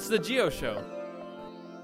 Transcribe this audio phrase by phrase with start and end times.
[0.00, 0.82] It's the Gio Show.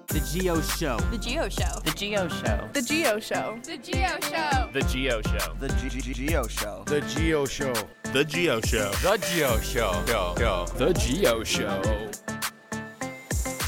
[0.06, 0.96] The Gio Show.
[1.10, 1.80] The Gio Show.
[1.84, 2.70] The Gio Show.
[2.72, 3.60] The Gio Show.
[3.62, 4.70] The Gio Show.
[4.72, 5.54] The Gio Show.
[5.60, 6.84] The G- G- Gio Show.
[6.86, 7.74] The Gio Show.
[8.14, 8.90] The Gio Show.
[9.02, 10.04] The Gio Show.
[10.08, 10.66] Yo, yo.
[10.78, 11.82] The Gio Show.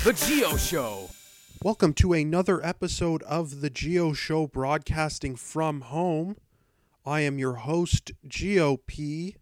[0.02, 1.10] The Gio Show.
[1.62, 6.36] Welcome to another episode of the Gio Show broadcasting from home.
[7.04, 9.34] I am your host, GOP,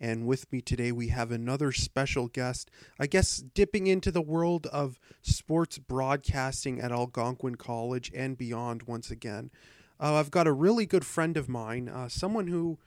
[0.00, 4.66] and with me today we have another special guest, I guess dipping into the world
[4.68, 9.50] of sports broadcasting at Algonquin College and beyond once again.
[9.98, 12.78] Uh, I've got a really good friend of mine, uh, someone who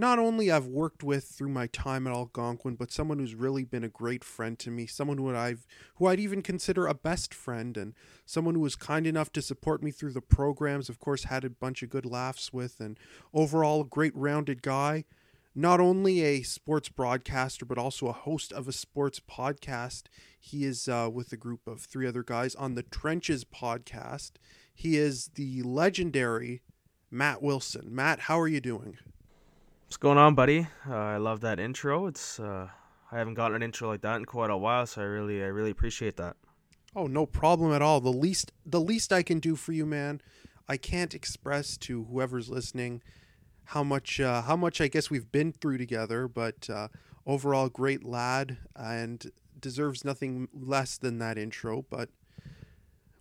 [0.00, 3.84] not only I've worked with through my time at Algonquin, but someone who's really been
[3.84, 7.76] a great friend to me, someone who I've who I'd even consider a best friend,
[7.76, 7.92] and
[8.24, 10.88] someone who was kind enough to support me through the programs.
[10.88, 12.98] Of course, had a bunch of good laughs with, and
[13.34, 15.04] overall a great rounded guy.
[15.60, 20.04] Not only a sports broadcaster, but also a host of a sports podcast.
[20.38, 24.36] He is uh, with a group of three other guys on the Trenches podcast.
[24.72, 26.62] He is the legendary
[27.10, 27.94] Matt Wilson.
[27.94, 28.96] Matt, how are you doing?
[29.84, 30.66] What's going on, buddy?
[30.88, 32.06] Uh, I love that intro.
[32.06, 32.68] It's uh,
[33.12, 35.48] I haven't gotten an intro like that in quite a while, so I really, I
[35.48, 36.36] really appreciate that.
[36.96, 38.00] Oh, no problem at all.
[38.00, 40.22] The least the least I can do for you, man.
[40.66, 43.02] I can't express to whoever's listening
[43.64, 46.88] how much uh, how much I guess we've been through together, but uh,
[47.26, 52.08] overall great lad and deserves nothing less than that intro, but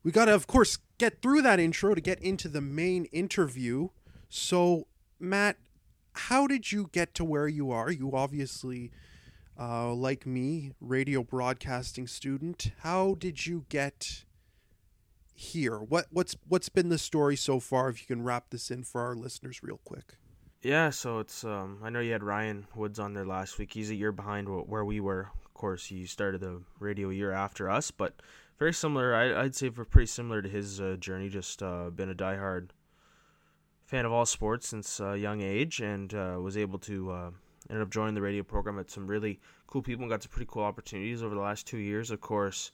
[0.03, 3.89] we got to of course get through that intro to get into the main interview.
[4.29, 4.87] So,
[5.19, 5.57] Matt,
[6.13, 7.91] how did you get to where you are?
[7.91, 8.91] You obviously
[9.59, 12.71] uh, like me, radio broadcasting student.
[12.79, 14.23] How did you get
[15.33, 15.77] here?
[15.77, 17.89] What what's what's been the story so far?
[17.89, 20.15] If you can wrap this in for our listeners, real quick.
[20.61, 23.71] Yeah, so it's um, I know you had Ryan Woods on there last week.
[23.71, 25.29] He's a year behind where we were.
[25.45, 28.21] Of course, he started the radio year after us, but
[28.57, 29.15] very similar.
[29.15, 31.29] I, I'd say we're pretty similar to his uh, journey.
[31.29, 32.71] Just uh, been a diehard
[33.85, 37.31] fan of all sports since a young age, and uh, was able to uh,
[37.69, 40.49] ended up joining the radio program at some really cool people and got some pretty
[40.51, 42.11] cool opportunities over the last two years.
[42.11, 42.73] Of course,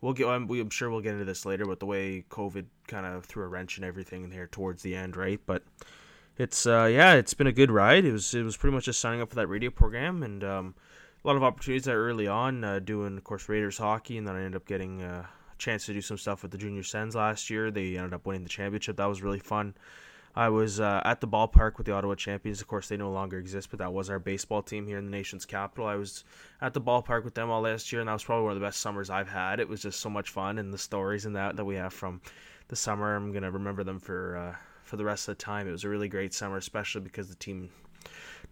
[0.00, 0.28] we'll get.
[0.28, 3.42] I'm, I'm sure we'll get into this later, but the way COVID kind of threw
[3.42, 5.40] a wrench in everything in here towards the end, right?
[5.44, 5.64] But
[6.40, 8.06] it's uh, yeah, it's been a good ride.
[8.06, 10.74] It was it was pretty much just signing up for that radio program and um,
[11.22, 14.36] a lot of opportunities there early on, uh, doing of course Raiders hockey, and then
[14.36, 17.14] I ended up getting uh, a chance to do some stuff with the Junior Sens
[17.14, 17.70] last year.
[17.70, 18.96] They ended up winning the championship.
[18.96, 19.74] That was really fun.
[20.34, 22.62] I was uh, at the ballpark with the Ottawa Champions.
[22.62, 25.10] Of course, they no longer exist, but that was our baseball team here in the
[25.10, 25.86] nation's capital.
[25.86, 26.24] I was
[26.62, 28.66] at the ballpark with them all last year, and that was probably one of the
[28.66, 29.60] best summers I've had.
[29.60, 32.22] It was just so much fun, and the stories and that that we have from
[32.68, 34.56] the summer, I'm gonna remember them for uh,
[34.90, 35.68] for the rest of the time.
[35.68, 37.70] It was a really great summer, especially because the team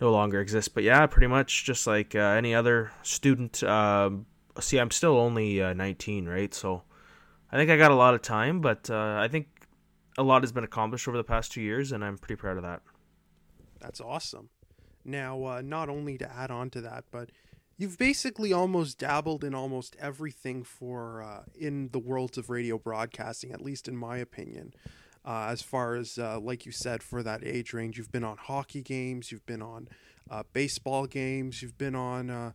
[0.00, 0.68] no longer exists.
[0.68, 3.60] But yeah, pretty much just like uh, any other student.
[3.60, 4.10] Uh,
[4.60, 6.54] see, I'm still only uh, 19, right?
[6.54, 6.84] So
[7.50, 9.48] I think I got a lot of time, but uh, I think
[10.16, 12.62] a lot has been accomplished over the past two years, and I'm pretty proud of
[12.62, 12.82] that.
[13.80, 14.48] That's awesome.
[15.04, 17.30] Now, uh, not only to add on to that, but
[17.76, 23.50] you've basically almost dabbled in almost everything for uh, in the worlds of radio broadcasting,
[23.50, 24.72] at least in my opinion.
[25.24, 28.36] Uh, as far as, uh, like you said, for that age range, you've been on
[28.36, 29.88] hockey games, you've been on
[30.30, 32.52] uh, baseball games, you've been on, uh,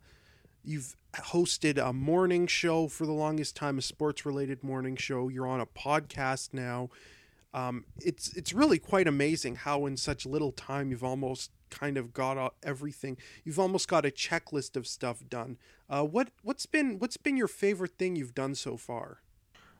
[0.63, 5.27] you've hosted a morning show for the longest time, a sports related morning show.
[5.27, 6.89] You're on a podcast now.
[7.53, 12.13] Um, it's it's really quite amazing how in such little time you've almost kind of
[12.13, 13.17] got everything.
[13.43, 15.57] You've almost got a checklist of stuff done.
[15.89, 19.19] Uh, what what's been what's been your favorite thing you've done so far?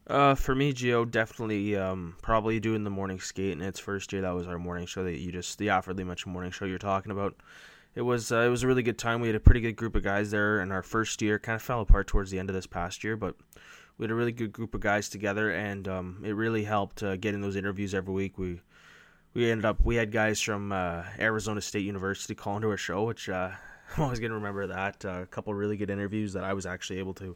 [0.05, 4.21] Uh, for me, Gio, definitely, um, probably doing the morning skate in its first year.
[4.21, 7.11] That was our morning show that you just the awfully much morning show you're talking
[7.11, 7.35] about.
[7.95, 9.21] It was uh, it was a really good time.
[9.21, 11.39] We had a pretty good group of guys there in our first year.
[11.39, 13.35] Kind of fell apart towards the end of this past year, but
[13.97, 17.15] we had a really good group of guys together, and um, it really helped uh,
[17.15, 18.37] getting those interviews every week.
[18.37, 18.59] We
[19.33, 23.03] we ended up we had guys from uh, Arizona State University calling to our show,
[23.03, 23.51] which uh,
[23.97, 25.05] I'm always gonna remember that.
[25.05, 27.35] Uh, a couple really good interviews that I was actually able to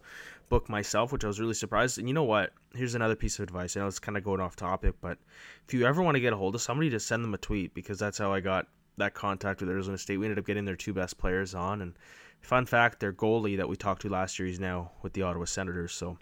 [0.49, 1.99] book myself, which I was really surprised.
[1.99, 2.51] And you know what?
[2.73, 3.77] Here's another piece of advice.
[3.77, 5.19] I know it's kind of going off topic, but
[5.67, 7.73] if you ever want to get a hold of somebody, just send them a tweet
[7.75, 8.67] because that's how I got
[8.97, 10.17] that contact with Arizona State.
[10.17, 11.93] We ended up getting their two best players on, and
[12.41, 15.45] fun fact, their goalie that we talked to last year, he's now with the Ottawa
[15.45, 15.91] Senators.
[15.91, 16.17] So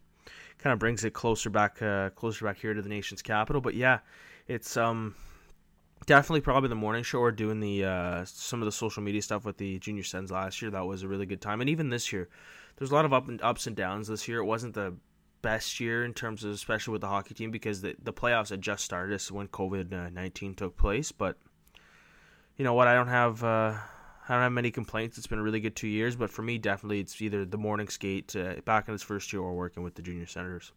[0.57, 3.61] kind of brings it closer back uh, closer back here to the nation's capital.
[3.61, 3.99] But yeah,
[4.47, 5.15] it's um
[6.05, 9.45] definitely probably the morning show or doing the uh, some of the social media stuff
[9.45, 10.71] with the junior sens last year.
[10.71, 12.29] That was a really good time, and even this year,
[12.77, 14.39] there's a lot of up and ups and downs this year.
[14.39, 14.95] It wasn't the
[15.41, 18.61] best year in terms of especially with the hockey team because the the playoffs had
[18.61, 21.11] just started when COVID nineteen took place.
[21.11, 21.37] But
[22.57, 22.87] you know what?
[22.87, 23.75] I don't have uh,
[24.27, 25.17] I don't have many complaints.
[25.17, 27.87] It's been a really good two years, but for me, definitely, it's either the morning
[27.87, 30.71] skate uh, back in his first year or working with the junior senators.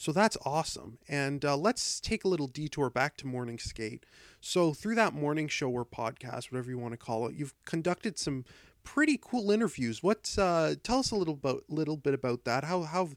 [0.00, 0.96] So that's awesome.
[1.10, 4.06] And uh, let's take a little detour back to morning skate.
[4.40, 8.18] So through that morning show or podcast, whatever you want to call it, you've conducted
[8.18, 8.46] some
[8.82, 10.02] pretty cool interviews.
[10.02, 12.64] What's uh, tell us a little about little bit about that?
[12.64, 13.10] How how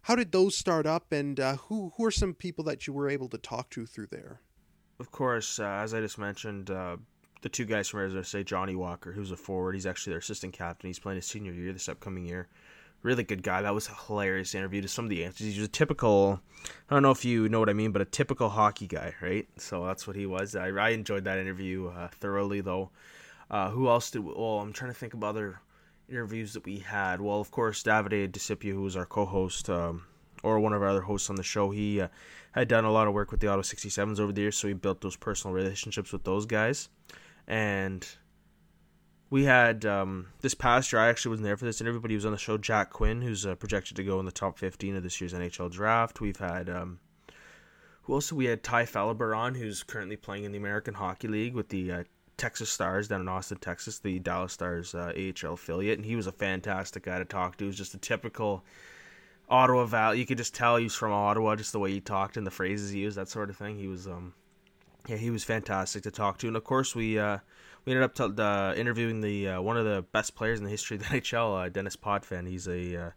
[0.00, 3.10] how did those start up, and uh, who who are some people that you were
[3.10, 4.40] able to talk to through there?
[4.98, 6.96] Of course, uh, as I just mentioned, uh,
[7.42, 10.54] the two guys from Arizona State, Johnny Walker, who's a forward, he's actually their assistant
[10.54, 10.88] captain.
[10.88, 12.48] He's playing his senior year this upcoming year.
[13.06, 13.62] Really good guy.
[13.62, 14.82] That was a hilarious interview.
[14.82, 16.40] To some of the answers, he's a typical.
[16.90, 19.46] I don't know if you know what I mean, but a typical hockey guy, right?
[19.58, 20.56] So that's what he was.
[20.56, 22.90] I, I enjoyed that interview uh, thoroughly, though.
[23.48, 24.24] Uh, who else did?
[24.24, 25.60] Well, I'm trying to think of other
[26.08, 27.20] interviews that we had.
[27.20, 30.02] Well, of course, Davide DeCipio, who was our co-host um,
[30.42, 32.08] or one of our other hosts on the show, he uh,
[32.50, 34.74] had done a lot of work with the Ottawa 67s over the years, so he
[34.74, 36.88] built those personal relationships with those guys.
[37.46, 38.04] And
[39.30, 41.00] we had um, this past year.
[41.00, 42.58] I actually wasn't there for this but he was on the show.
[42.58, 45.70] Jack Quinn, who's uh, projected to go in the top 15 of this year's NHL
[45.70, 46.20] draft.
[46.20, 47.00] We've had um,
[48.02, 48.32] who else?
[48.32, 51.90] We had Tye Felhaber on, who's currently playing in the American Hockey League with the
[51.90, 52.04] uh,
[52.36, 56.28] Texas Stars down in Austin, Texas, the Dallas Stars uh, AHL affiliate, and he was
[56.28, 57.64] a fantastic guy to talk to.
[57.64, 58.64] He was just a typical
[59.48, 60.20] Ottawa Valley.
[60.20, 62.50] You could just tell he was from Ottawa, just the way he talked and the
[62.50, 63.76] phrases he used, that sort of thing.
[63.76, 64.34] He was, um,
[65.08, 66.46] yeah, he was fantastic to talk to.
[66.46, 67.38] And of course, we uh,
[67.86, 70.70] we ended up t- uh, interviewing the uh, one of the best players in the
[70.70, 72.46] history of the NHL, uh, Denis Potvin.
[72.46, 73.10] He's a uh,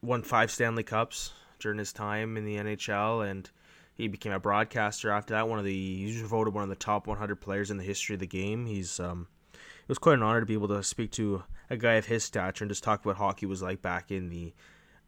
[0.00, 3.50] won five Stanley Cups during his time in the NHL, and
[3.96, 5.48] he became a broadcaster after that.
[5.48, 8.14] One of the he was voted one of the top 100 players in the history
[8.14, 8.64] of the game.
[8.64, 11.94] He's um, it was quite an honor to be able to speak to a guy
[11.94, 14.54] of his stature and just talk about hockey was like back in the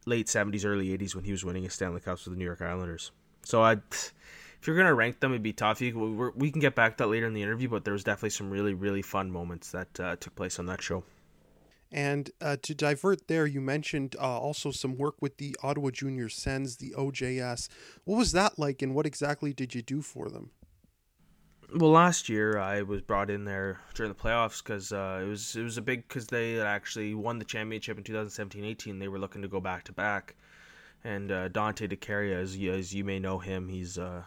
[0.07, 2.63] late 70s, early 80s when he was winning his Stanley Cups with the New York
[2.63, 3.13] Islanders.
[3.45, 3.77] So I,
[4.61, 5.81] if you're gonna rank them, it'd be tough.
[5.81, 8.31] You, we can get back to that later in the interview, but there was definitely
[8.31, 11.03] some really really fun moments that uh, took place on that show.
[11.93, 16.29] And uh, to divert there, you mentioned uh, also some work with the Ottawa Junior
[16.29, 17.69] Sens, the OJS.
[18.05, 20.51] What was that like, and what exactly did you do for them?
[21.75, 25.57] Well, last year I was brought in there during the playoffs because uh, it was
[25.57, 28.99] it was a big because they actually won the championship in 2017-18.
[28.99, 30.37] They were looking to go back to back,
[31.03, 34.23] and uh, Dante DeCaria, as you, as you may know him, he's uh,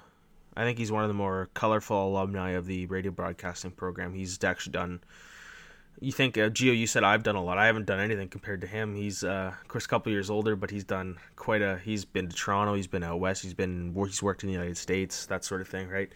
[0.56, 4.14] I think he's one of the more colorful alumni of the radio broadcasting program.
[4.14, 5.02] He's actually done.
[6.00, 6.78] You think uh, Gio?
[6.78, 7.58] You said I've done a lot.
[7.58, 8.96] I haven't done anything compared to him.
[8.96, 11.80] He's uh, of course a couple years older, but he's done quite a.
[11.84, 12.74] He's been to Toronto.
[12.74, 13.44] He's been out west.
[13.44, 15.26] He's been he's worked in the United States.
[15.28, 16.12] That sort of thing, right?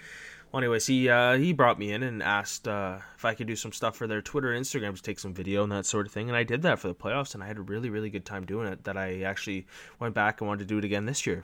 [0.51, 3.55] Well, anyways, he uh, he brought me in and asked uh, if I could do
[3.55, 6.13] some stuff for their Twitter, and Instagram, to take some video and that sort of
[6.13, 8.25] thing, and I did that for the playoffs, and I had a really really good
[8.25, 8.85] time doing it.
[8.85, 9.67] That I actually
[9.99, 11.43] went back and wanted to do it again this year.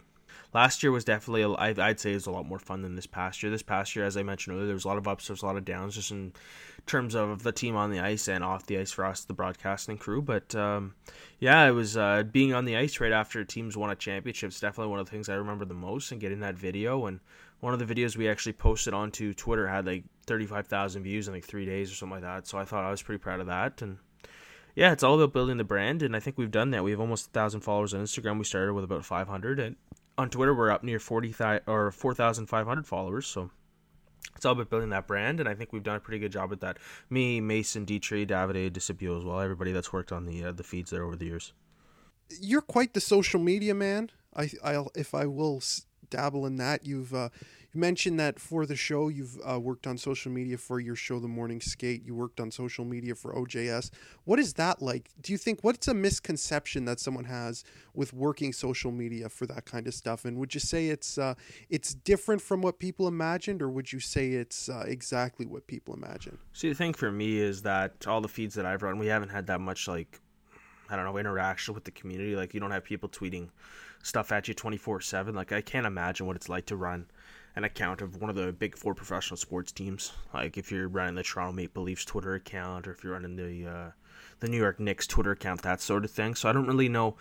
[0.54, 3.42] Last year was definitely, I'd say, it was a lot more fun than this past
[3.42, 3.52] year.
[3.52, 5.42] This past year, as I mentioned earlier, there was a lot of ups, there was
[5.42, 6.34] a lot of downs, just in
[6.86, 9.98] terms of the team on the ice and off the ice for us, the broadcasting
[9.98, 10.22] crew.
[10.22, 10.94] But um,
[11.40, 14.50] yeah, it was uh, being on the ice right after teams won a championship.
[14.50, 17.20] It's definitely one of the things I remember the most, and getting that video and
[17.64, 21.46] one of the videos we actually posted onto Twitter had like 35,000 views in like
[21.46, 22.46] three days or something like that.
[22.46, 23.82] So I thought I was pretty proud of that.
[23.82, 24.00] And
[24.76, 26.04] yeah, it's all about building the brand.
[26.04, 26.84] And I think we've done that.
[26.84, 28.38] We have almost a thousand followers on Instagram.
[28.38, 29.62] We started with about 500.
[29.62, 29.78] And
[30.18, 31.34] on Twitter, we're up near 40
[31.68, 33.28] or 4,500 followers.
[33.28, 33.50] So
[34.36, 35.40] it's all about building that brand.
[35.40, 36.78] And I think we've done a pretty good job with that.
[37.10, 39.40] Me, Mason, Dietrich, Davide, DeCipio as well.
[39.40, 41.54] Everybody that's worked on the, uh, the feeds there over the years.
[42.40, 44.10] You're quite the social media man.
[44.36, 45.62] I, I'll, if I will
[46.10, 46.86] dabble in that.
[46.86, 47.30] You've uh,
[47.74, 51.20] you mentioned that for the show, you've uh, worked on social media for your show,
[51.20, 52.06] The Morning Skate.
[52.06, 53.90] You worked on social media for OJS.
[54.26, 55.10] What is that like?
[55.22, 57.64] Do you think what's a misconception that someone has
[57.94, 60.26] with working social media for that kind of stuff?
[60.26, 61.34] And would you say it's uh,
[61.70, 65.96] it's different from what people imagined, or would you say it's uh, exactly what people
[65.96, 66.38] imagine?
[66.54, 69.30] See, the thing for me is that all the feeds that I've run, we haven't
[69.30, 70.20] had that much like
[70.90, 72.36] I don't know interaction with the community.
[72.36, 73.50] Like you don't have people tweeting
[74.04, 75.34] stuff at you 24 7.
[75.34, 77.08] Like, I can't imagine what it's like to run
[77.56, 80.12] an account of one of the big four professional sports teams.
[80.34, 83.68] Like, if you're running the Toronto Maple Leafs Twitter account, or if you're running the
[83.70, 83.92] uh,
[84.40, 86.36] the New York Knicks Twitter account, that sort of thing.
[86.36, 87.16] So I don't really know.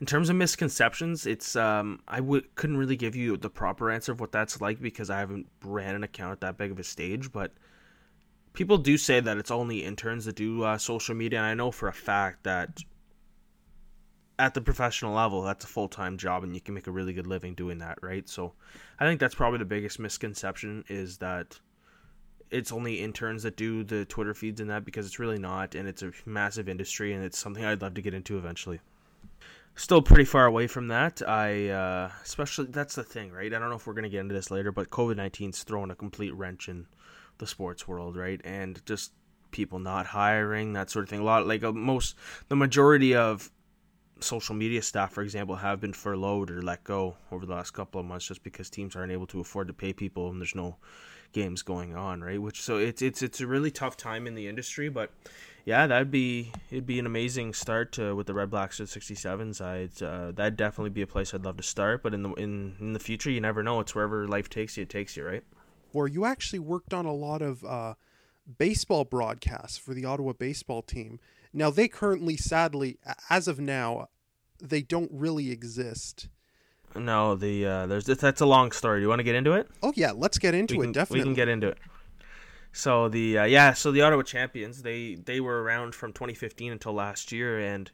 [0.00, 2.20] In terms of misconceptions, it's um, I
[2.54, 5.94] couldn't really give you the proper answer of what that's like because I haven't ran
[5.94, 7.32] an account at that big of a stage.
[7.32, 7.52] But
[8.52, 11.70] people do say that it's only interns that do uh, social media, and I know
[11.70, 12.80] for a fact that
[14.40, 17.12] at the professional level, that's a full time job, and you can make a really
[17.12, 18.26] good living doing that, right?
[18.28, 18.54] So,
[18.98, 21.60] I think that's probably the biggest misconception is that
[22.50, 25.86] it's only interns that do the Twitter feeds and that because it's really not, and
[25.86, 28.80] it's a massive industry, and it's something I'd love to get into eventually.
[29.76, 31.20] Still pretty far away from that.
[31.26, 33.52] I, uh, especially that's the thing, right?
[33.52, 35.94] I don't know if we're gonna get into this later, but COVID 19's throwing a
[35.94, 36.86] complete wrench in
[37.38, 38.40] the sports world, right?
[38.42, 39.12] And just
[39.50, 41.20] people not hiring, that sort of thing.
[41.20, 42.16] A lot like uh, most,
[42.48, 43.50] the majority of
[44.22, 48.00] social media staff, for example, have been furloughed or let go over the last couple
[48.00, 50.76] of months just because teams aren't able to afford to pay people and there's no
[51.32, 52.40] games going on, right?
[52.40, 55.10] Which so it's it's it's a really tough time in the industry, but
[55.64, 59.60] yeah, that'd be it'd be an amazing start to with the Redblacks at 67s.
[59.60, 62.76] I'd uh, that'd definitely be a place I'd love to start, but in the in
[62.80, 63.80] in the future, you never know.
[63.80, 65.44] It's wherever life takes you, it takes you, right?
[65.92, 67.94] Or you actually worked on a lot of uh,
[68.58, 71.20] baseball broadcasts for the Ottawa baseball team.
[71.52, 74.08] Now they currently, sadly, as of now,
[74.60, 76.28] they don't really exist.
[76.94, 78.98] No, the uh, there's that's a long story.
[78.98, 79.68] Do you want to get into it?
[79.82, 80.82] Oh yeah, let's get into we it.
[80.86, 81.78] Can, definitely, we can get into it.
[82.72, 86.92] So the uh, yeah, so the Ottawa Champions they they were around from 2015 until
[86.92, 87.90] last year, and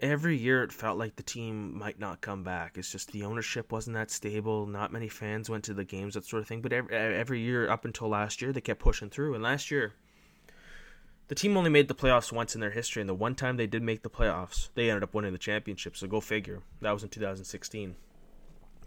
[0.00, 2.76] every year it felt like the team might not come back.
[2.76, 4.66] It's just the ownership wasn't that stable.
[4.66, 6.62] Not many fans went to the games, that sort of thing.
[6.62, 9.34] But every every year up until last year, they kept pushing through.
[9.34, 9.94] And last year,
[11.28, 13.66] the team only made the playoffs once in their history, and the one time they
[13.66, 15.96] did make the playoffs, they ended up winning the championship.
[15.96, 16.62] So go figure.
[16.80, 17.96] That was in 2016.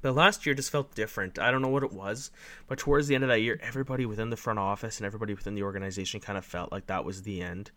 [0.01, 1.39] But last year just felt different.
[1.39, 2.31] I don't know what it was,
[2.67, 5.55] but towards the end of that year, everybody within the front office and everybody within
[5.55, 7.72] the organization kind of felt like that was the end.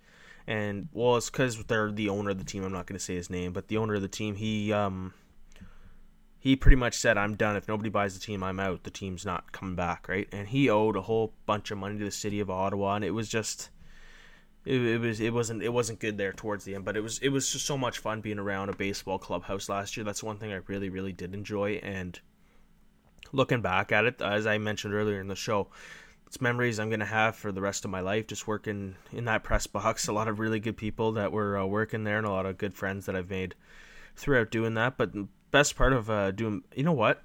[0.46, 2.64] And well, it's because they're the owner of the team.
[2.64, 5.14] I'm not going to say his name, but the owner of the team, he um,
[6.38, 7.54] he pretty much said, "I'm done.
[7.54, 8.82] If nobody buys the team, I'm out.
[8.82, 10.28] The team's not coming back." Right?
[10.32, 13.12] And he owed a whole bunch of money to the city of Ottawa, and it
[13.12, 13.70] was just
[14.64, 17.18] it, it, was it wasn't it wasn't good there towards the end, but it was
[17.18, 20.04] it was just so much fun being around a baseball clubhouse last year.
[20.04, 22.18] That's one thing I really really did enjoy, and
[23.32, 25.68] looking back at it, as I mentioned earlier in the show,
[26.26, 28.28] it's memories I'm gonna have for the rest of my life.
[28.28, 31.66] Just working in that press box, a lot of really good people that were uh,
[31.66, 33.56] working there, and a lot of good friends that I've made
[34.14, 34.96] throughout doing that.
[34.96, 37.22] But the best part of uh, doing, you know what?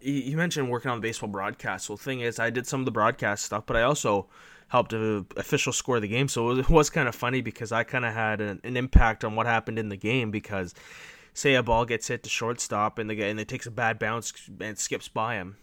[0.00, 1.88] You mentioned working on baseball broadcast.
[1.88, 4.26] Well, thing is, I did some of the broadcast stuff, but I also
[4.72, 6.28] helped to official score the game.
[6.28, 8.78] So it was, it was kind of funny because I kind of had an, an,
[8.78, 10.74] impact on what happened in the game because
[11.34, 13.98] say a ball gets hit to shortstop and the guy and it takes a bad
[13.98, 15.58] bounce and skips by him.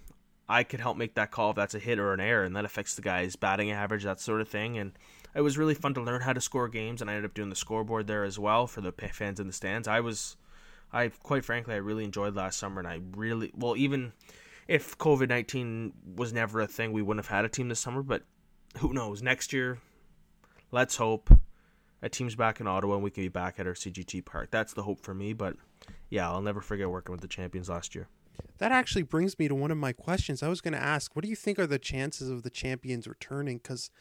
[0.47, 2.65] I could help make that call if that's a hit or an error, and that
[2.65, 4.79] affects the guy's batting average, that sort of thing.
[4.79, 4.93] And
[5.35, 7.51] it was really fun to learn how to score games, and I ended up doing
[7.51, 9.87] the scoreboard there as well for the fans in the stands.
[9.87, 10.37] I was,
[10.91, 14.13] I quite frankly, I really enjoyed last summer, and I really, well, even
[14.67, 18.01] if COVID nineteen was never a thing, we wouldn't have had a team this summer.
[18.01, 18.23] But
[18.77, 19.21] who knows?
[19.21, 19.79] Next year,
[20.71, 21.29] let's hope
[22.01, 24.51] a team's back in Ottawa and we can be back at RCGT Park.
[24.51, 25.33] That's the hope for me.
[25.33, 25.55] But
[26.09, 28.07] yeah, I'll never forget working with the champions last year.
[28.59, 30.41] That actually brings me to one of my questions.
[30.43, 33.07] I was going to ask, what do you think are the chances of the champions
[33.07, 33.57] returning?
[33.57, 33.91] Because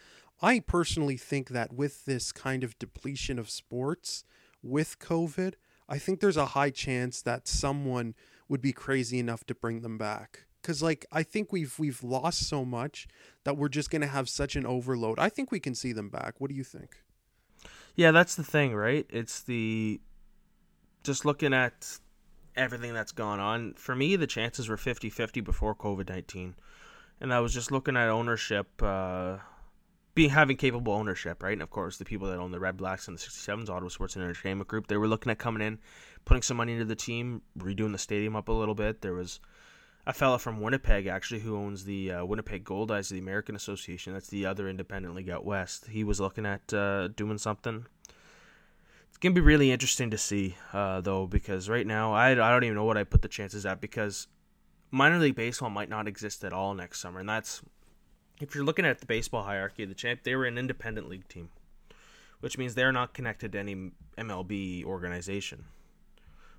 [0.41, 4.25] I personally think that with this kind of depletion of sports
[4.63, 5.55] with COVID,
[5.89, 8.15] I think there's a high chance that someone
[8.49, 12.47] would be crazy enough to bring them back because like I think we've we've lost
[12.47, 13.09] so much
[13.45, 15.19] that we're just gonna have such an overload.
[15.19, 16.35] I think we can see them back.
[16.39, 16.99] What do you think?
[17.95, 19.07] Yeah, that's the thing, right?
[19.09, 19.99] It's the
[21.05, 21.99] just looking at
[22.55, 23.73] everything that's gone on.
[23.79, 26.55] For me, the chances were 50-50 before COVID nineteen,
[27.19, 28.69] and I was just looking at ownership.
[28.83, 29.39] Uh,
[30.15, 31.53] being having capable ownership, right?
[31.53, 34.25] And of course, the people that own the Redblacks and the 67s, Ottawa Sports and
[34.25, 35.79] Entertainment Group, they were looking at coming in,
[36.25, 39.01] putting some money into the team, redoing the stadium up a little bit.
[39.01, 39.39] There was
[40.09, 44.15] a fella from Winnipeg actually who owns the uh, Winnipeg Goldeyes, of the American Association.
[44.15, 45.87] That's the other independent league out west.
[45.91, 47.85] He was looking at uh, doing something.
[49.11, 52.65] It's gonna be really interesting to see, uh, though, because right now I, I don't
[52.65, 54.29] even know what I put the chances at because
[54.91, 57.61] minor league baseball might not exist at all next summer, and that's
[58.41, 60.23] if you're looking at the baseball hierarchy the champ.
[60.23, 61.51] They were an independent league team,
[62.41, 65.67] which means they're not connected to any MLB organization.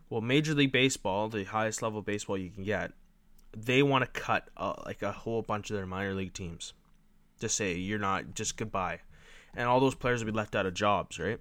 [0.08, 2.94] Well, Major League Baseball, the highest level baseball you can get,
[3.56, 6.74] they want to cut uh, like a whole bunch of their minor league teams.
[7.40, 9.00] Just say you're not just goodbye,
[9.56, 11.40] and all those players will be left out of jobs, right?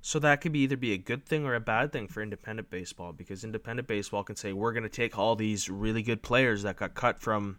[0.00, 2.70] So that could be either be a good thing or a bad thing for independent
[2.70, 6.62] baseball because independent baseball can say we're going to take all these really good players
[6.62, 7.58] that got cut from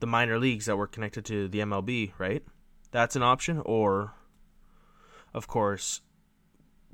[0.00, 2.44] the minor leagues that were connected to the MLB, right?
[2.90, 4.12] That's an option or
[5.32, 6.02] of course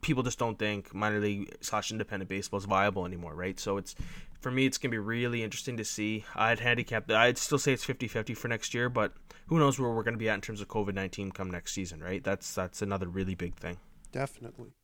[0.01, 3.59] people just don't think minor league slash independent baseball is viable anymore, right?
[3.59, 3.97] So it's
[4.45, 6.27] for me, it's gonna be really interesting to see.
[6.35, 7.17] I'd handicap that.
[7.17, 9.15] I'd still say it's 50-50 for next year, but
[9.47, 12.03] who knows where we're gonna be at in terms of COVID nineteen come next season,
[12.03, 12.23] right?
[12.23, 13.79] That's that's another really big thing.
[14.13, 14.75] Definitely,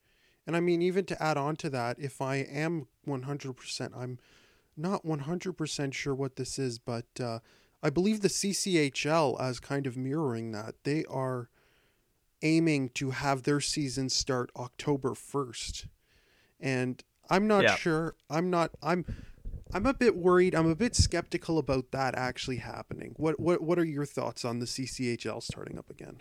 [0.47, 3.93] and I mean even to add on to that, if I am one hundred percent,
[3.95, 4.19] I'm
[4.79, 7.41] not one hundred percent sure what this is, but uh,
[7.83, 11.51] I believe the CCHL as kind of mirroring that they are
[12.41, 15.87] aiming to have their season start October 1st.
[16.59, 17.77] And I'm not yeah.
[17.77, 18.15] sure.
[18.31, 19.05] I'm not I'm
[19.73, 20.55] I'm a bit worried.
[20.55, 23.15] I'm a bit skeptical about that actually happening.
[23.17, 26.21] What what what are your thoughts on the CCHL starting up again?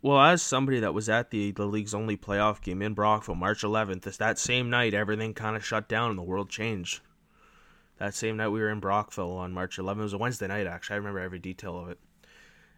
[0.00, 3.62] Well, as somebody that was at the the league's only playoff game in Brockville, March
[3.62, 7.00] 11th, it's that same night everything kind of shut down and the world changed.
[7.98, 9.98] That same night we were in Brockville on March 11th.
[9.98, 10.94] It was a Wednesday night actually.
[10.94, 11.98] I remember every detail of it.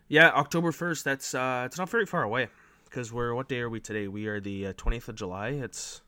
[0.09, 1.03] Yeah, October 1st.
[1.05, 2.49] That's uh, it's not very far away
[2.87, 4.09] because we're what day are we today?
[4.09, 5.51] We are the uh, 20th of July.
[5.51, 6.01] It's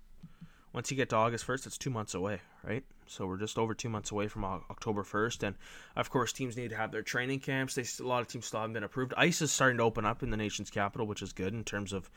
[0.73, 2.83] once you get to August 1st, it's two months away, right?
[3.06, 5.56] So we're just over two months away from October 1st, and
[5.97, 7.75] of course, teams need to have their training camps.
[7.75, 9.14] They a lot of teams still haven't been approved.
[9.16, 11.92] Ice is starting to open up in the nation's capital, which is good in terms
[11.92, 12.11] of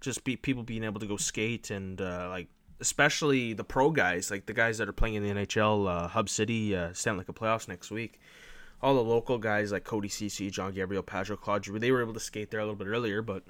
[0.00, 2.48] just be, people being able to go skate and uh, like
[2.80, 6.28] especially the pro guys, like the guys that are playing in the NHL, uh, Hub
[6.28, 8.20] City, uh, Stanley Cup playoffs next week.
[8.82, 12.20] All the local guys like Cody Ceci, John Gabriel, Pageau Claude, they were able to
[12.20, 13.22] skate there a little bit earlier.
[13.22, 13.44] But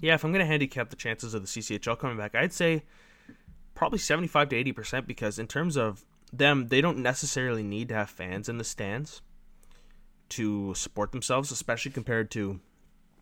[0.00, 2.82] yeah, if I'm going to handicap the chances of the CCHL coming back, I'd say
[3.74, 7.94] probably 75 to 80 percent because in terms of them, they don't necessarily need to
[7.94, 9.20] have fans in the stands
[10.30, 12.58] to support themselves, especially compared to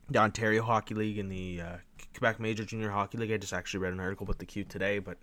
[0.09, 1.77] the Ontario Hockey League and the uh,
[2.15, 3.33] Quebec Major Junior Hockey League.
[3.33, 5.19] I just actually read an article about the Q today, but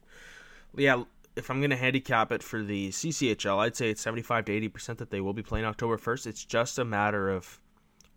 [0.75, 1.03] yeah,
[1.37, 4.67] if I'm going to handicap it for the CCHL, I'd say it's 75 to 80
[4.69, 6.27] percent that they will be playing October 1st.
[6.27, 7.59] It's just a matter of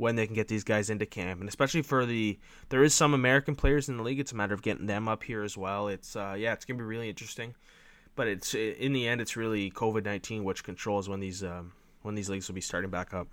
[0.00, 2.38] when they can get these guys into camp, and especially for the
[2.70, 4.18] there is some American players in the league.
[4.18, 5.88] It's a matter of getting them up here as well.
[5.88, 7.54] It's uh, yeah, it's going to be really interesting,
[8.16, 12.14] but it's in the end, it's really COVID 19 which controls when these um, when
[12.14, 13.28] these leagues will be starting back up.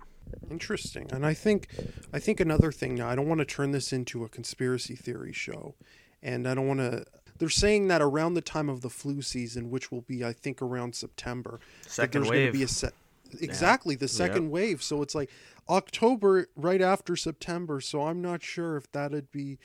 [0.50, 1.08] Interesting.
[1.10, 1.68] And I think
[2.12, 5.32] I think another thing now, I don't want to turn this into a conspiracy theory
[5.32, 5.74] show.
[6.22, 7.06] And I don't want to
[7.38, 10.60] they're saying that around the time of the flu season, which will be I think
[10.60, 12.52] around September, that Second there's going to wave.
[12.52, 12.92] be a set
[13.40, 14.82] exactly the second wave.
[14.82, 15.30] So it's like
[15.68, 17.80] October right after September.
[17.80, 19.58] So I'm not sure if that'd be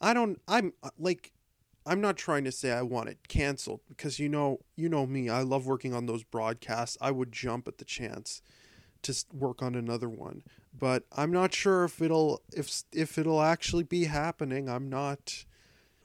[0.00, 1.32] I don't I'm like
[1.86, 5.28] I'm not trying to say I want it canceled because you know you know me.
[5.28, 6.96] I love working on those broadcasts.
[7.00, 8.42] I would jump at the chance
[9.02, 10.42] to work on another one.
[10.78, 14.68] But I'm not sure if it'll if if it'll actually be happening.
[14.68, 15.44] I'm not.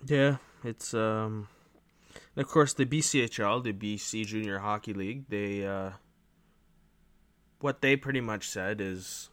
[0.06, 1.48] Yeah, it's um,
[2.36, 5.30] and of course the BCHL, the BC Junior Hockey League.
[5.30, 5.92] They uh,
[7.66, 9.32] what they pretty much said is,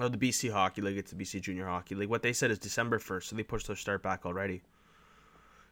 [0.00, 0.98] oh, the BC Hockey League.
[0.98, 2.08] It's the BC Junior Hockey League.
[2.08, 4.62] What they said is December first, so they pushed their start back already.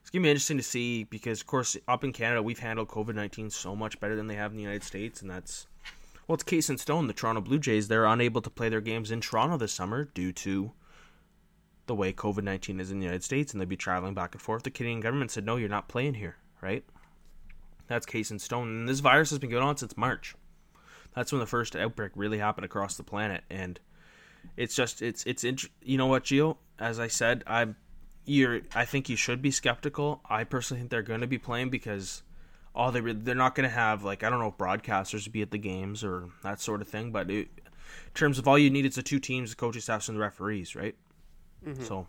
[0.00, 3.16] It's gonna be interesting to see because, of course, up in Canada we've handled COVID
[3.16, 5.66] nineteen so much better than they have in the United States, and that's
[6.28, 7.08] well, it's case in stone.
[7.08, 10.32] The Toronto Blue Jays they're unable to play their games in Toronto this summer due
[10.32, 10.70] to
[11.86, 14.40] the way COVID 19 is in the United States and they'd be traveling back and
[14.40, 14.62] forth.
[14.62, 16.84] The Canadian government said, no, you're not playing here, right?
[17.88, 18.68] That's case in stone.
[18.68, 20.34] And this virus has been going on since March.
[21.14, 23.44] That's when the first outbreak really happened across the planet.
[23.50, 23.78] And
[24.56, 26.56] it's just, it's, it's, int- you know what, Gio?
[26.78, 27.76] As I said, I'm,
[28.24, 30.20] you're, I think you should be skeptical.
[30.28, 32.22] I personally think they're going to be playing because
[32.74, 35.42] all they, re- they're not going to have, like, I don't know if broadcasters be
[35.42, 38.70] at the games or that sort of thing, but it, in terms of all you
[38.70, 40.96] need, it's the two teams, the coaching staffs, and the referees, right?
[41.84, 42.06] So,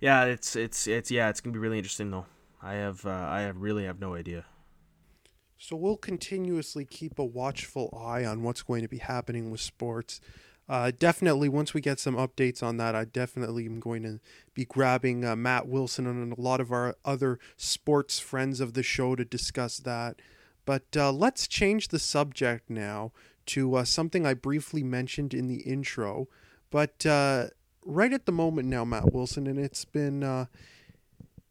[0.00, 2.26] yeah, it's it's it's yeah, it's gonna be really interesting though.
[2.62, 4.44] I have uh, I have really have no idea.
[5.58, 10.20] So we'll continuously keep a watchful eye on what's going to be happening with sports.
[10.68, 14.20] Uh, definitely, once we get some updates on that, I definitely am going to
[14.52, 18.82] be grabbing uh, Matt Wilson and a lot of our other sports friends of the
[18.82, 20.20] show to discuss that.
[20.64, 23.12] But uh, let's change the subject now
[23.46, 26.26] to uh, something I briefly mentioned in the intro.
[26.70, 27.46] But uh,
[27.84, 30.46] right at the moment now, Matt Wilson, and it's been uh,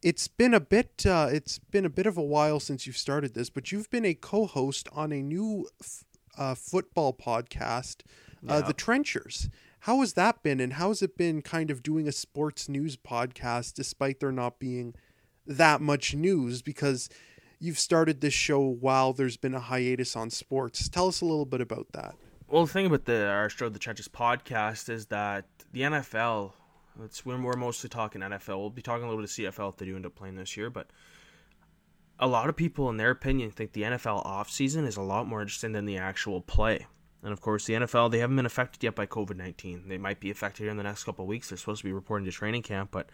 [0.05, 3.33] it's been a bit uh, it's been a bit of a while since you've started
[3.33, 6.03] this, but you've been a co-host on a new f-
[6.37, 8.01] uh, football podcast,
[8.47, 8.61] uh, Yeah.
[8.61, 9.49] The Trenches.
[9.79, 12.95] How has that been, and how has it been kind of doing a sports news
[12.97, 14.93] podcast despite there not being
[15.47, 16.61] that much news?
[16.61, 17.09] Because
[17.59, 20.87] you've started this show while there's been a hiatus on sports.
[20.87, 22.13] Tell us a little bit about that.
[22.47, 26.53] Well, the thing about the our show, the Trenches podcast, is that the NFL.
[27.03, 28.58] It's when we're mostly talking NFL.
[28.58, 30.55] We'll be talking a little bit of CFL if they do end up playing this
[30.55, 30.88] year, but
[32.19, 35.41] a lot of people, in their opinion, think the NFL offseason is a lot more
[35.41, 36.88] interesting than the actual play.
[37.23, 39.88] And of course, the NFL they haven't been affected yet by COVID nineteen.
[39.88, 41.49] They might be affected here in the next couple weeks.
[41.49, 43.10] They're supposed to be reporting to training camp, but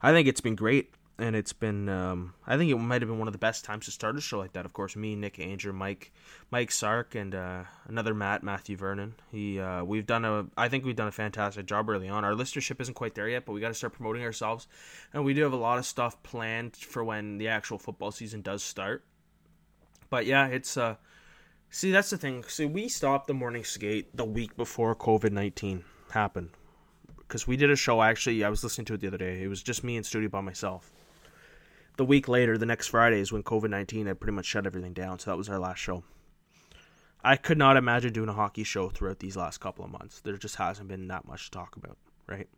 [0.00, 1.88] I think it's been great, and it's been.
[1.88, 4.20] Um, I think it might have been one of the best times to start a
[4.20, 4.64] show like that.
[4.64, 6.12] Of course, me, Nick Anger, Mike,
[6.50, 9.14] Mike Sark, and uh, another Matt, Matthew Vernon.
[9.32, 10.46] He, uh, we've done a.
[10.56, 12.24] I think we've done a fantastic job early on.
[12.24, 14.68] Our listenership isn't quite there yet, but we got to start promoting ourselves,
[15.12, 18.40] and we do have a lot of stuff planned for when the actual football season
[18.40, 19.04] does start.
[20.10, 20.96] But yeah, it's uh
[21.68, 22.44] see that's the thing.
[22.44, 26.50] See, we stopped the morning skate the week before COVID nineteen happened.
[27.18, 29.42] Because we did a show actually I was listening to it the other day.
[29.42, 30.90] It was just me in studio by myself.
[31.98, 34.92] The week later, the next Friday is when COVID nineteen had pretty much shut everything
[34.92, 36.04] down, so that was our last show.
[37.24, 40.20] I could not imagine doing a hockey show throughout these last couple of months.
[40.20, 42.48] There just hasn't been that much to talk about, right?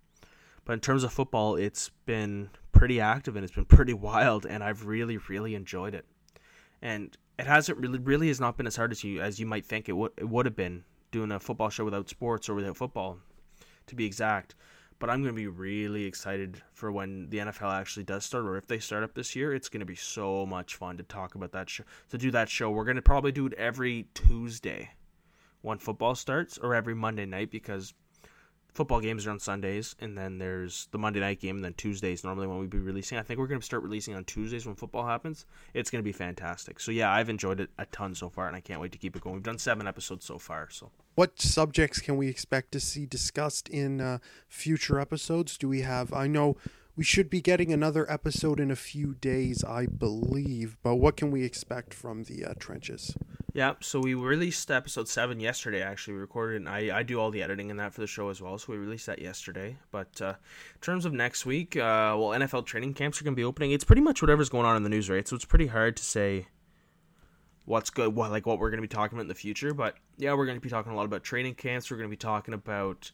[0.66, 4.62] But in terms of football, it's been pretty active and it's been pretty wild, and
[4.62, 6.04] I've really, really enjoyed it.
[6.82, 9.64] And it hasn't really, really has not been as hard as you as you might
[9.64, 12.76] think it would it would have been doing a football show without sports or without
[12.76, 13.16] football,
[13.86, 14.54] to be exact.
[15.00, 18.56] But I'm going to be really excited for when the NFL actually does start, or
[18.56, 19.52] if they start up this year.
[19.52, 22.48] It's going to be so much fun to talk about that show, to do that
[22.50, 22.70] show.
[22.70, 24.90] We're going to probably do it every Tuesday
[25.62, 27.94] when football starts, or every Monday night because
[28.72, 32.24] football games are on Sundays, and then there's the Monday night game, and then Tuesdays
[32.24, 33.18] normally when we'd be releasing.
[33.18, 35.46] I think we're going to start releasing on Tuesdays when football happens.
[35.74, 36.80] It's going to be fantastic.
[36.80, 39.16] So yeah, I've enjoyed it a ton so far, and I can't wait to keep
[39.16, 39.34] it going.
[39.34, 40.68] We've done seven episodes so far.
[40.70, 45.58] So what subjects can we expect to see discussed in uh, future episodes?
[45.58, 46.12] Do we have?
[46.12, 46.56] I know
[47.00, 50.76] we should be getting another episode in a few days, I believe.
[50.82, 53.16] But what can we expect from the uh, trenches?
[53.54, 55.80] Yeah, so we released episode seven yesterday.
[55.80, 58.28] Actually, we recorded, and I, I do all the editing in that for the show
[58.28, 58.58] as well.
[58.58, 59.78] So we released that yesterday.
[59.90, 60.34] But uh,
[60.74, 63.70] in terms of next week, uh, well, NFL training camps are going to be opening.
[63.70, 65.26] It's pretty much whatever's going on in the news, right?
[65.26, 66.48] So it's pretty hard to say
[67.64, 69.72] what's good, what like what we're going to be talking about in the future.
[69.72, 71.90] But yeah, we're going to be talking a lot about training camps.
[71.90, 73.10] We're going to be talking about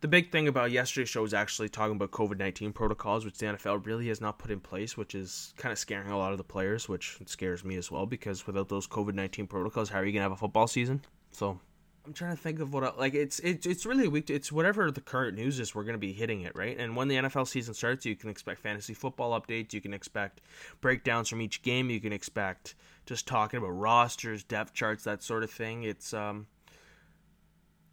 [0.00, 3.46] the big thing about yesterday's show is actually talking about COVID 19 protocols, which the
[3.46, 6.38] NFL really has not put in place, which is kind of scaring a lot of
[6.38, 10.04] the players, which scares me as well, because without those COVID 19 protocols, how are
[10.04, 11.02] you going to have a football season?
[11.32, 11.58] So
[12.06, 14.30] I'm trying to think of what, I, like, it's, it's, it's really a weak.
[14.30, 16.78] it's whatever the current news is, we're going to be hitting it, right?
[16.78, 20.40] And when the NFL season starts, you can expect fantasy football updates, you can expect
[20.80, 25.42] breakdowns from each game, you can expect just talking about rosters, depth charts, that sort
[25.42, 25.82] of thing.
[25.82, 26.46] It's, um,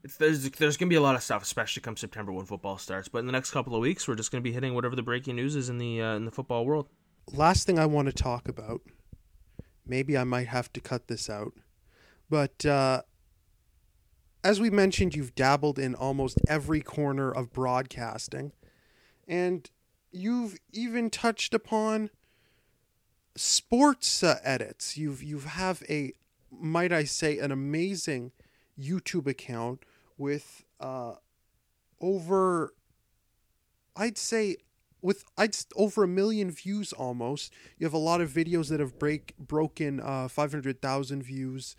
[0.03, 3.07] it's, there's there's gonna be a lot of stuff, especially come September when football starts.
[3.07, 5.35] But in the next couple of weeks, we're just gonna be hitting whatever the breaking
[5.35, 6.87] news is in the uh, in the football world.
[7.31, 8.81] Last thing I want to talk about,
[9.85, 11.53] maybe I might have to cut this out,
[12.29, 13.03] but uh,
[14.43, 18.51] as we mentioned, you've dabbled in almost every corner of broadcasting,
[19.25, 19.69] and
[20.11, 22.09] you've even touched upon
[23.37, 24.97] sports uh, edits.
[24.97, 26.11] You've you have a
[26.51, 28.33] might I say an amazing
[28.77, 29.85] YouTube account
[30.23, 31.15] with uh,
[31.99, 32.73] over,
[33.95, 34.55] I'd say,
[35.01, 37.51] with I'd over a million views almost.
[37.77, 41.75] You have a lot of videos that have break broken uh, five hundred thousand views.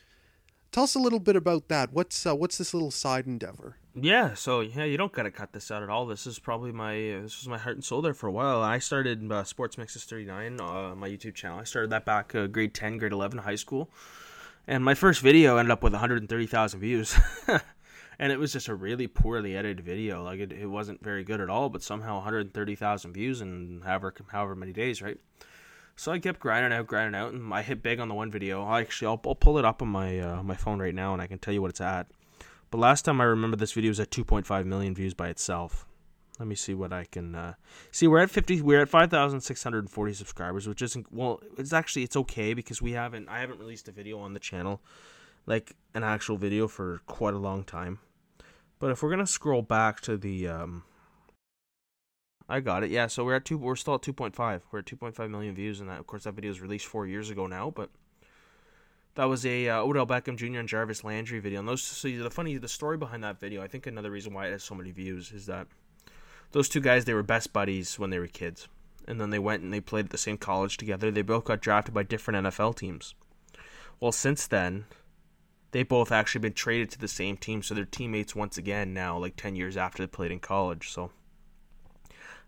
[0.70, 1.92] Tell us a little bit about that.
[1.92, 3.78] What's uh, what's this little side endeavor?
[3.94, 6.04] Yeah, so yeah, you don't gotta cut this out at all.
[6.04, 8.61] This is probably my this was my heart and soul there for a while.
[8.61, 11.61] I started uh, Sports Mixes thirty nine, uh, my YouTube channel.
[11.61, 13.88] I started that back uh, grade ten, grade eleven, high school,
[14.66, 17.16] and my first video ended up with one hundred and thirty thousand views.
[18.18, 20.22] and it was just a really poorly edited video.
[20.22, 24.55] Like it, it wasn't very good at all, but somehow 130,000 views in however however
[24.55, 25.18] many days, right?
[25.96, 28.64] So I kept grinding out, grinding out, and I hit big on the one video.
[28.64, 31.22] I actually, I'll, I'll pull it up on my uh, my phone right now, and
[31.22, 32.09] I can tell you what it's at.
[32.70, 35.87] But last time I remember this video was at 2.5 million views by itself.
[36.40, 37.55] Let me see what I can uh,
[37.92, 38.09] see.
[38.09, 38.61] We're at 50.
[38.62, 41.40] We're at 5,640 subscribers, which isn't well.
[41.57, 43.29] It's actually it's okay because we haven't.
[43.29, 44.81] I haven't released a video on the channel
[45.46, 47.98] like an actual video for quite a long time.
[48.78, 50.85] But if we're gonna scroll back to the um
[52.48, 52.90] I got it.
[52.90, 54.61] Yeah, so we're at two we're still at 2.5.
[54.70, 57.30] We're at 2.5 million views and that of course that video was released 4 years
[57.30, 57.90] ago now, but
[59.14, 60.59] that was a uh, Odell Beckham Jr.
[60.59, 61.61] and Jarvis Landry video.
[61.61, 64.48] And those so the funny the story behind that video, I think another reason why
[64.48, 65.68] it has so many views is that
[66.52, 68.68] those two guys they were best buddies when they were kids.
[69.07, 71.11] And then they went and they played at the same college together.
[71.11, 73.14] They both got drafted by different NFL teams.
[74.00, 74.87] Well, since then,
[75.74, 79.18] they both actually been traded to the same team, so they're teammates once again now,
[79.18, 80.92] like ten years after they played in college.
[80.92, 81.10] So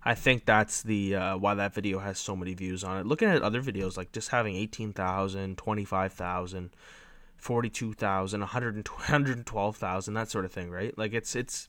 [0.04, 3.04] I think that's the uh, why that video has so many views on it.
[3.04, 6.70] Looking at other videos, like just having 18,000, 25,000,
[7.36, 10.96] 42,000, 112,000, that sort of thing, right?
[10.96, 11.68] Like it's it's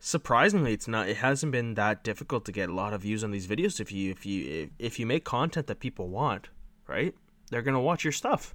[0.00, 3.30] surprisingly it's not it hasn't been that difficult to get a lot of views on
[3.30, 6.50] these videos if you if you if you make content that people want,
[6.86, 7.14] right?
[7.50, 8.54] They're going to watch your stuff.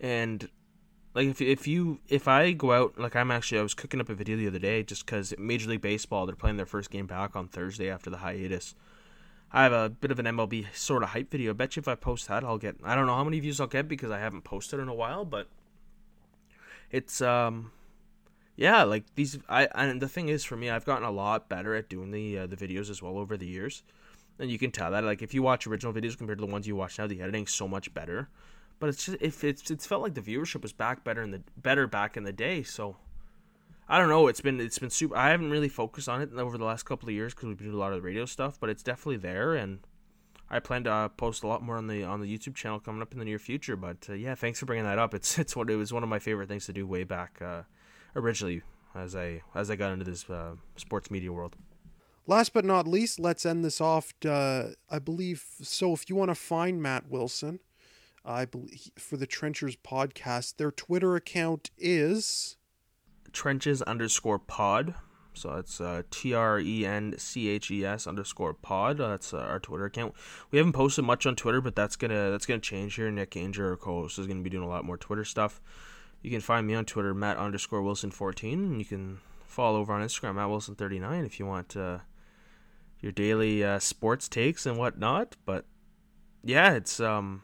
[0.00, 0.48] And
[1.16, 4.10] like if if you if I go out like I'm actually I was cooking up
[4.10, 7.06] a video the other day just because Major League Baseball they're playing their first game
[7.06, 8.74] back on Thursday after the hiatus.
[9.50, 11.52] I have a bit of an MLB sort of hype video.
[11.52, 13.62] I bet you if I post that I'll get I don't know how many views
[13.62, 15.48] I'll get because I haven't posted in a while, but
[16.90, 17.72] it's um
[18.54, 21.74] yeah like these I and the thing is for me I've gotten a lot better
[21.74, 23.82] at doing the uh, the videos as well over the years.
[24.38, 26.68] And you can tell that like if you watch original videos compared to the ones
[26.68, 28.28] you watch now, the editing's so much better
[28.78, 31.42] but it's just if it's it's felt like the viewership was back better in the
[31.56, 32.62] better back in the day.
[32.62, 32.96] So
[33.88, 34.26] I don't know.
[34.26, 35.16] It's been it's been super.
[35.16, 37.68] I haven't really focused on it over the last couple of years because we've been
[37.68, 39.80] doing a lot of radio stuff, but it's definitely there, and
[40.50, 43.00] I plan to uh, post a lot more on the on the YouTube channel coming
[43.00, 43.76] up in the near future.
[43.76, 45.14] But uh, yeah, thanks for bringing that up.
[45.14, 47.62] It's it's what it was one of my favorite things to do way back uh,
[48.14, 48.62] originally
[48.94, 51.54] as I as I got into this uh, sports media world.
[52.26, 54.12] last but not least, let's end this off.
[54.24, 55.92] Uh, I believe so.
[55.92, 57.60] If you want to find Matt Wilson,
[58.26, 62.56] I believe for the Trenches podcast, their Twitter account is
[63.32, 64.94] Trenches underscore pod.
[65.32, 69.00] So it's uh, T R E N C H E S underscore pod.
[69.00, 70.14] Uh, that's uh, our Twitter account.
[70.50, 73.10] We haven't posted much on Twitter, but that's gonna that's gonna change here.
[73.10, 75.60] Nick Ainger, our co-host, is gonna be doing a lot more Twitter stuff.
[76.22, 79.92] You can find me on Twitter, Matt underscore Wilson fourteen, and you can follow over
[79.92, 81.98] on Instagram, Matt Wilson thirty nine, if you want uh,
[83.00, 85.36] your daily uh, sports takes and whatnot.
[85.44, 85.66] But
[86.42, 87.42] yeah, it's um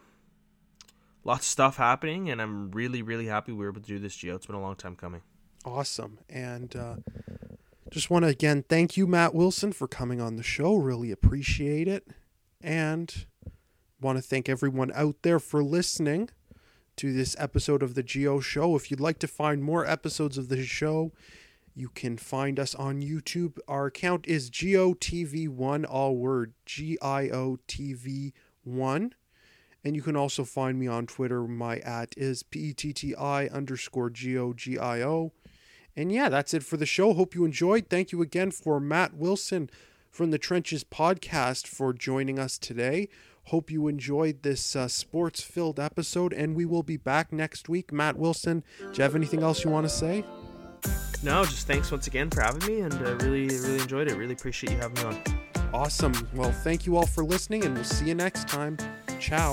[1.25, 4.17] lots of stuff happening, and I'm really really happy we were able to do this,
[4.17, 4.35] Gio.
[4.37, 5.23] It's been a long time coming.
[5.65, 6.19] awesome.
[6.29, 6.97] And uh,
[7.91, 10.75] just want to again thank you, Matt Wilson, for coming on the show.
[10.77, 12.09] Really appreciate it.
[12.61, 13.27] And
[14.01, 16.31] want to thank everyone out there for listening
[16.97, 18.77] to this episode of the Gio Show.
[18.77, 21.13] If you'd like to find more episodes of the show,
[21.75, 23.59] you can find us on YouTube.
[23.67, 28.33] Our account is GioTV1, all word G I O T V
[28.65, 29.15] 1.
[29.85, 31.43] And you can also find me on Twitter.
[31.43, 35.33] My at is P E T T I underscore G O G I O.
[35.97, 37.13] And yeah, that's it for the show.
[37.13, 37.89] Hope you enjoyed.
[37.89, 39.69] Thank you again for Matt Wilson
[40.11, 43.09] from the Trenches podcast for joining us today.
[43.47, 47.93] Hope you enjoyed this uh, sports filled episode, and we will be back next week.
[47.93, 50.25] Matt Wilson, do you have anything else you want to say?
[51.25, 54.17] No, just thanks once again for having me, and uh, really really enjoyed it.
[54.17, 55.75] Really appreciate you having me on.
[55.75, 56.13] Awesome.
[56.35, 58.77] Well, thank you all for listening, and we'll see you next time.
[59.23, 59.53] Ciao.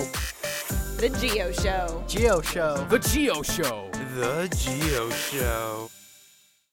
[0.97, 2.03] The Gio Show.
[2.07, 2.87] Gio Show.
[2.89, 3.91] The Gio Show.
[4.15, 5.98] The Gio Show.